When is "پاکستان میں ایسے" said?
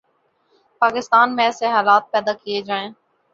0.81-1.67